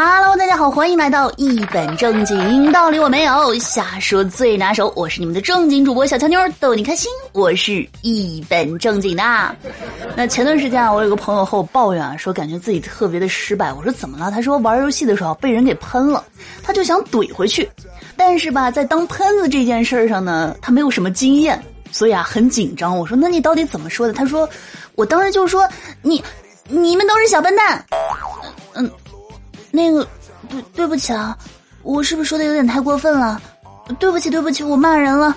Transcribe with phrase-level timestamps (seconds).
[0.00, 4.92] Hello，大家好，欢迎来到一本正经，道理我没有，瞎说最拿手。
[4.94, 7.10] 我是你们的正经主播小乔妞，逗你开心。
[7.32, 9.56] 我是一本正经的。
[10.14, 13.72] 那前段时间啊，我有个朋友和我抱怨啊，说感觉自己特别的失败。
[13.72, 14.30] 我说怎么了？
[14.30, 16.24] 他说玩游戏的时候被人给喷了，
[16.62, 17.68] 他就想怼回去，
[18.16, 21.60] 但是吧，在当喷子这件事上呢，他没有什么经验，
[21.90, 22.96] 所以啊很紧张。
[22.96, 24.12] 我说那你到底怎么说的？
[24.12, 24.48] 他说
[24.94, 25.68] 我当时就说
[26.02, 26.22] 你
[26.68, 27.84] 你们都是小笨蛋。
[29.78, 29.92] 嗯。
[29.92, 30.08] 那个，
[30.48, 31.36] 对对不起啊，
[31.82, 33.40] 我是不是说的有点太过分了？
[33.98, 35.34] 对不起对不起，我骂人了，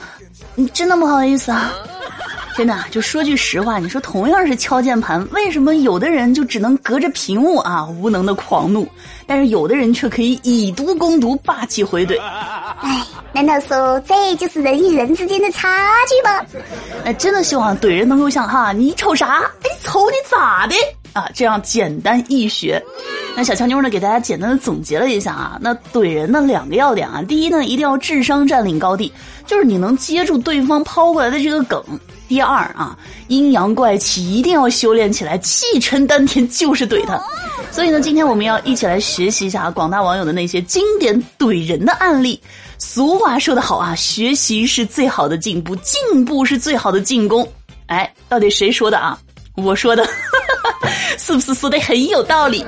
[0.73, 1.72] 真的不好意思啊。
[2.54, 8.86] 真的，就说句实话，你说同样是敲键盘，为什么有的人就只能隔着屏幕啊无能的狂怒，
[9.26, 12.20] 但是有的人却可以以毒攻毒，霸气回怼？
[12.81, 16.45] 哎，难道说这就是人与人之间的差距吗？
[17.05, 19.44] 哎，真的希望怼人能够像哈，你瞅啥？
[19.64, 20.76] 哎，瞅你咋的？
[21.14, 22.81] 啊，这样简单易学。
[23.36, 25.58] 那小强妞呢，给大家简单的总结了一下啊。
[25.62, 29.12] 那怼人的两个要点啊，第一呢，一定要智商占领高地，
[29.45, 31.81] 就是你能接住对方抛过来的这个梗。
[32.28, 37.22] 第二啊，阴阳怪气一定要修炼起来，气沉丹田就是怼他。
[37.72, 42.42] 所以呢，今天我们要一起来学习一下广大网友的那些经典怼人的案例。
[42.78, 47.46] 俗话说得好啊，学习是最好的进步，进步是最好的进攻。
[47.88, 49.18] 哎，到底谁说的啊？
[49.56, 50.08] 我说的。
[51.17, 52.66] 是不是说的很有道理？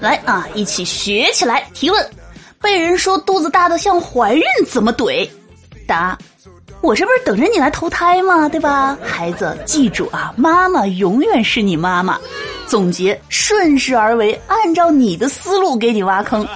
[0.00, 1.66] 来啊，一起学起来！
[1.72, 2.10] 提问：
[2.60, 5.28] 被人说肚子大的像怀孕，怎么怼？
[5.86, 6.18] 答：
[6.82, 8.48] 我这不是等着你来投胎吗？
[8.48, 8.96] 对吧？
[9.02, 12.18] 孩子，记住啊，妈妈永远是你妈妈。
[12.66, 16.46] 总结：顺势而为，按照你的思路给你挖坑。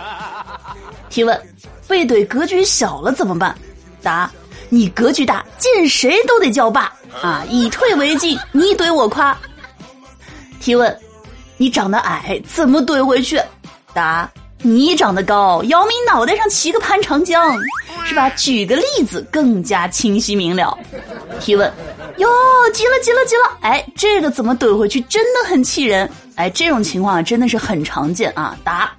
[1.08, 1.40] 提问：
[1.86, 3.56] 被怼格局小了怎么办？
[4.02, 4.30] 答：
[4.68, 7.44] 你格局大，见谁都得叫爸啊！
[7.48, 9.36] 以退为进，你怼我夸。
[10.60, 10.94] 提问：
[11.60, 13.38] 你长得矮，怎么怼回去？
[13.92, 14.26] 答：
[14.62, 17.54] 你长得高，姚明脑袋上骑个潘长江，
[18.06, 18.30] 是吧？
[18.30, 20.74] 举个例子更加清晰明了。
[21.38, 21.70] 提问：
[22.16, 22.26] 哟，
[22.72, 23.58] 急了急了急了！
[23.60, 25.02] 哎，这个怎么怼回去？
[25.02, 26.10] 真的很气人。
[26.34, 28.56] 哎，这种情况真的是很常见啊。
[28.64, 28.90] 答：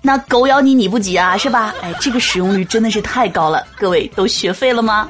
[0.00, 1.74] 那狗咬你你不急啊，是吧？
[1.82, 3.62] 哎，这个使用率真的是太高了。
[3.78, 5.06] 各位都学废了吗？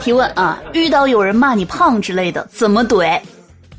[0.00, 3.20] 提问啊，遇到有人骂你胖之类的，怎么怼？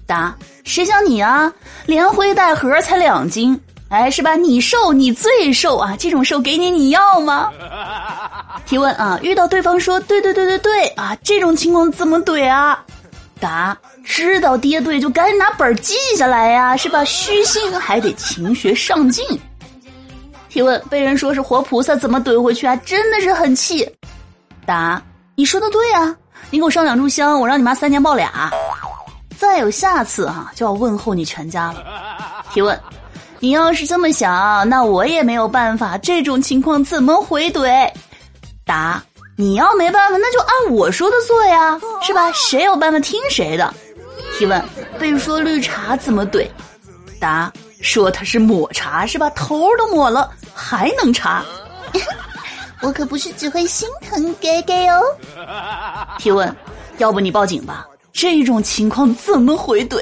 [0.05, 0.35] 答。
[0.63, 1.51] 谁像你啊，
[1.85, 4.35] 连灰带盒才两斤，哎，是吧？
[4.35, 5.95] 你瘦，你最瘦啊！
[5.97, 7.51] 这种瘦给你，你要吗？
[8.65, 12.83] 提问啊，遇到对方说对对对对对啊，这种情况怎么怼啊？
[13.39, 17.03] 答：知道爹对就赶紧拿本记下来呀，是吧？
[17.05, 19.23] 虚心还得勤学上进。
[20.49, 22.75] 提问：被人说是活菩萨，怎么怼回去啊？
[22.77, 23.88] 真的是很气。
[24.65, 25.01] 答：
[25.35, 26.15] 你说的对啊，
[26.49, 28.49] 你给我上两炷香，我让你妈三年抱俩。
[29.38, 31.84] 再有下次啊，就要问候你全家了。
[32.53, 32.79] 提问：
[33.40, 35.97] 你要是这么想，那我也没有办法。
[35.97, 37.91] 这种情况怎么回怼？
[38.66, 39.03] 答：
[39.35, 42.31] 你要没办法，那就按我说的做呀，是吧？
[42.31, 43.74] 谁有办法听谁的。
[44.38, 44.63] 提问：
[45.00, 46.47] 被说绿茶怎么怼？
[47.19, 47.51] 答：
[47.81, 49.29] 说他是抹茶是吧？
[49.31, 51.44] 头都抹了还能茶？
[52.81, 56.16] 我可不是只会心疼哥哥哦。
[56.18, 56.53] 提问：
[56.97, 57.85] 要不你报警吧？
[58.15, 60.01] 这种情况怎么回怼？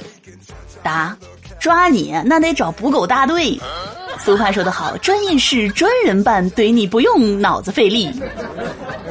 [0.83, 1.17] 答：
[1.59, 3.59] 抓你那得找捕狗大队。
[4.19, 8.11] 俗话说得好，专业事专人办，怼你不用脑子费力。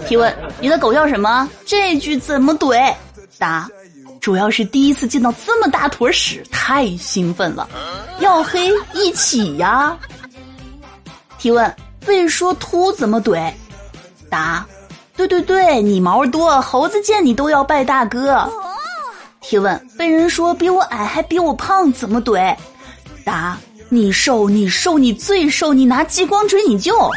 [0.07, 1.51] 提问：你的狗叫什么？
[1.67, 2.95] 这句怎么怼？
[3.39, 3.69] 答：
[4.21, 7.69] 主要是第一次见到这么大坨屎，太兴奋了。
[8.21, 9.99] 要黑一起呀。
[11.39, 11.75] 提问：
[12.07, 13.53] 被说秃怎么怼？
[14.31, 14.65] 答：
[15.17, 18.49] 对对对，你毛多，猴子见你都要拜大哥。
[19.43, 22.57] 提问：被人说比我矮还比我胖，怎么怼？
[23.25, 23.59] 答：
[23.89, 27.11] 你瘦，你瘦，你最瘦，你拿激光追你就。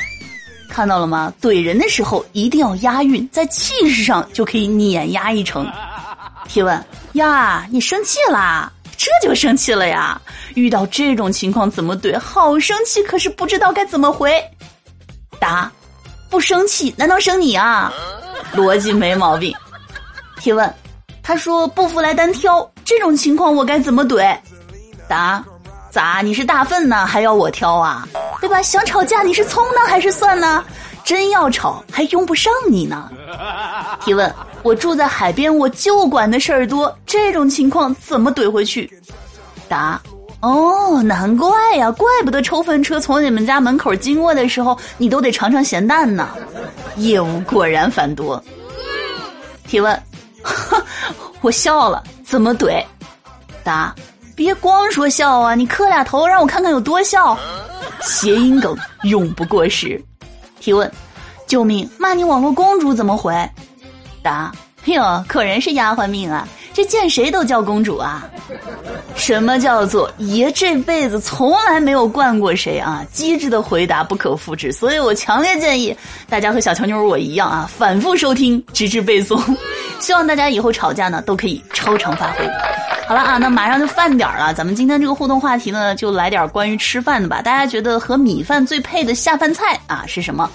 [0.67, 1.31] 看到了吗？
[1.41, 5.65] 怼人的时候一定要押韵，在气势上就可以碾压一成。
[6.49, 6.83] 提问：
[7.13, 8.71] 呀，你生气啦？
[8.97, 10.19] 这就生气了呀？
[10.55, 12.19] 遇到这种情况怎么怼？
[12.19, 14.33] 好生气，可是不知道该怎么回。
[15.39, 15.71] 答：
[16.29, 17.93] 不生气，难道生你啊？
[18.53, 19.53] 逻辑没毛病。
[20.39, 20.73] 提问。
[21.27, 24.37] 他说：“不服来单挑，这种情况我该怎么怼？”
[25.09, 25.43] 答
[25.89, 26.21] ：“咋？
[26.21, 28.07] 你是大粪呢，还要我挑啊？
[28.39, 28.61] 对吧？
[28.61, 30.63] 想吵架，你是葱呢还是蒜呢？
[31.03, 33.09] 真要吵，还用不上你呢。
[34.05, 34.31] ”提问：
[34.61, 38.87] 我住在海边，我就管的事儿多，这种情况怎么怼回去？
[39.67, 39.99] 答：
[40.41, 46.29] 哦，难怪呀，怪不得抽粪车从你们家门口经过的时候，你都得尝尝咸淡呢。
[46.97, 48.39] 业务果然繁多。
[49.67, 49.99] 提问。
[51.41, 52.83] 我笑了，怎么怼？
[53.63, 53.93] 答：
[54.35, 57.37] 别光说笑啊，你磕俩头，让我看看有多笑。
[58.01, 60.01] 谐音梗永不过时。
[60.59, 60.91] 提问：
[61.47, 61.89] 救命！
[61.97, 63.33] 骂你网络公主怎么回？
[64.21, 64.51] 答：
[64.85, 68.27] 哟，可人是丫鬟命啊，这见谁都叫公主啊。
[69.15, 73.03] 什么叫做爷这辈子从来没有惯过谁啊？
[73.11, 75.95] 机智的回答不可复制，所以我强烈建议
[76.29, 79.39] 大家和小乔妞我一样啊，反复收听，直至背诵。
[79.99, 82.47] 希望大家以后吵架呢都可以超常发挥。
[83.07, 87.41] 好了啊，那马上就饭点儿了，咱们今天这个互动话题呢，就来点关于吃饭的吧。
[87.41, 90.49] 大家觉得和米饭最配的下饭菜啊是什么？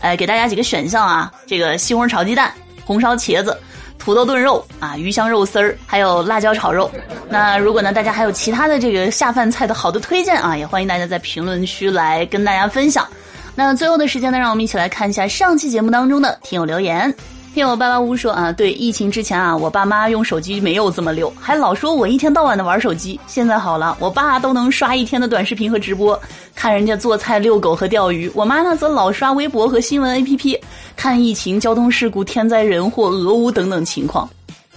[0.00, 2.52] 哎，给大家几个选项啊，这个西红柿炒鸡蛋、
[2.84, 3.56] 红烧茄子、
[4.00, 6.90] 土豆炖肉啊、鱼香肉丝儿，还有辣椒炒肉。
[7.28, 13.06] 那如果呢，大家还有其他的这个下饭菜的好的推荐啊，也欢迎大家在评论区来跟大家分享。
[13.54, 17.14] 那最后的时间呢，让我们一起来看一下上期节目当中的听友留言。
[17.54, 23.20] 听我爸爸屋说啊，对疫情之前啊，我爸妈用手机没有这么溜，还老说我一天到晚的玩手机。
[23.26, 26.18] 现在好了，我爸都能刷一天的短视频和直播，
[26.54, 28.30] 看人家做菜、遛狗和钓鱼。
[28.34, 30.58] 我妈呢则老刷微博和新闻 APP，
[30.96, 34.26] 看疫情、交通事故、天灾人祸、俄乌等等情况。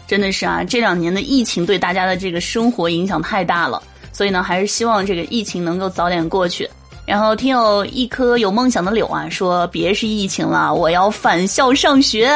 [0.06, 3.82] 真的是啊，这两年的疫情对大家的这个生活影响太大了，
[4.12, 6.70] 所以呢，还是希望这个疫情能够早点过去。
[7.06, 12.30] 然后听友一颗有梦想的柳啊说：“别是疫情了，我要返校上学。”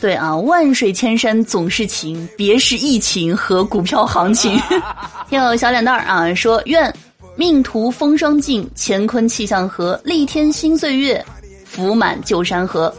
[0.00, 4.60] 对啊，万水千山总是情，别是疫情和股票行情。
[5.30, 6.92] 听友小脸蛋儿啊说：“愿
[7.36, 11.24] 命途风霜尽，乾坤气象和，历天新岁月，
[11.64, 12.92] 福满旧山河。”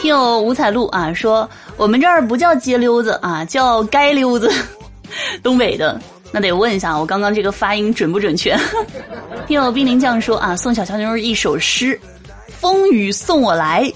[0.00, 4.52] 听友五彩路啊说：“我们这儿不叫街溜子啊，叫街溜子，
[5.42, 6.00] 东北的。”
[6.32, 8.56] 那得问一下，我刚刚这个发音准不准确？
[9.50, 12.00] 听友冰凌酱说啊，送小乔妞一首诗：
[12.60, 13.92] 风雨送我来，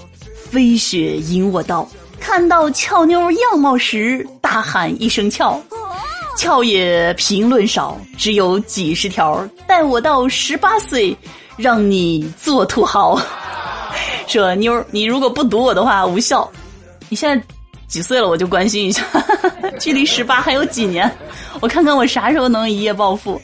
[0.51, 1.89] 飞雪迎我到。
[2.19, 5.57] 看到俏妞样貌时，大喊一声俏。
[6.35, 9.47] 俏也评论少，只有几十条。
[9.65, 11.17] 待我到十八岁，
[11.55, 13.17] 让你做土豪。
[14.27, 16.51] 说妞，你如果不读我的话，无效。
[17.07, 17.41] 你现在
[17.87, 18.27] 几岁了？
[18.27, 19.05] 我就关心一下，
[19.79, 21.09] 距离十八还有几年？
[21.61, 23.41] 我看看我啥时候能一夜暴富。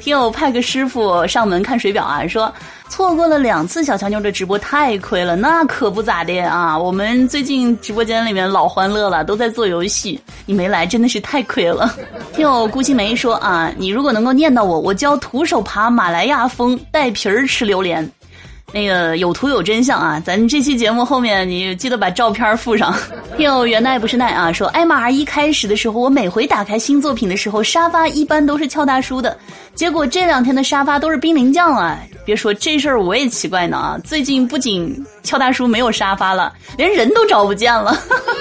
[0.00, 2.52] 听友派个师傅上门看水表啊，说
[2.88, 6.78] 错过了两次小乔妞的直播太亏了，那可不咋的啊。
[6.78, 11.94] 我们最近直播间里面老欢乐了，都在做游戏，你没来真的是太亏了。
[12.34, 18.08] 听友顾青梅说啊，你如果能够念到我，我教徒手爬马来亚峰，带皮儿吃榴莲。
[18.74, 20.20] 那个有图有真相啊！
[20.26, 22.92] 咱这期节目后面你记得把照片附上。
[23.38, 29.38] 听友原奈不是奈啊，说艾玛一开始的时候，我每回打开新作品的时候，沙发一般都是俏大叔的，
[29.76, 31.96] 结果这两天的沙发都是冰凌酱啊！
[32.24, 33.96] 别说这事儿我也奇怪呢啊！
[34.02, 34.92] 最近不仅
[35.22, 37.96] 俏大叔没有沙发了，连人都找不见了。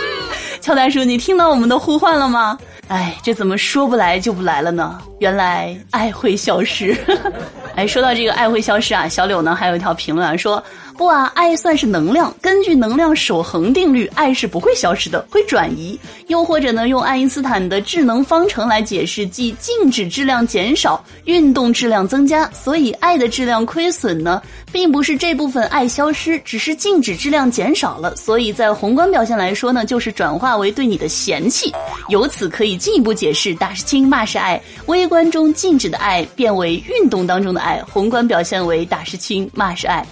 [0.61, 2.57] 俏大叔，你听到我们的呼唤了吗？
[2.93, 4.99] 哎，这怎么说不来就不来了呢？
[5.17, 6.95] 原来爱会消失。
[7.73, 10.63] 哎，说到这个爱会消失啊，小柳呢还有一条评论啊，说
[11.03, 15.99] 不啊，爱算是能量，根据能量守恒定律，爱是不会消失的，会转移。
[16.27, 24.41] 又或者呢，用爱因斯坦的智能方程来解释，即静止质量减少，运动质量增加，所以爱的质量亏损呢，
[24.71, 28.15] 并不是这部分爱消失，只是静止质量减少了。
[28.15, 31.69] 所以在宏观表现来说呢，就是转化为对你的嫌弃。
[32.07, 34.57] 由此可以进一步解释，打是亲，骂是爱。
[34.85, 37.59] 微观中静止的爱变为运动当中的。
[37.59, 40.05] 爱宏观表现为打是亲，骂是爱。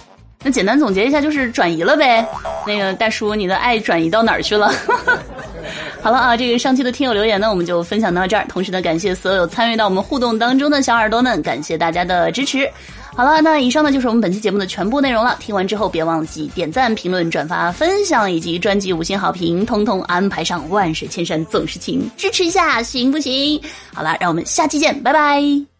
[0.44, 2.26] 那简单总结一下，就是转移了呗。
[2.66, 4.72] 那个大叔，你的爱转移到哪儿去了？
[6.02, 8.44] 好了啊，这个上期的听友留言呢，我们就分享到这儿。
[8.48, 12.68] 同时呢，感谢所有参与到我们互动当中的小耳朵们，感谢大家的支持。
[13.14, 15.36] 好了，那以上呢就是我们本期节目的全部内容了。
[15.38, 20.68] 听完之后，别忘记点赞、评论、转发、分享，以及专辑五星好评，通通安排上。
[20.70, 23.60] 万水千山总是情，支持一下行不行？
[23.94, 25.71] 好了，让我们下期见，拜拜。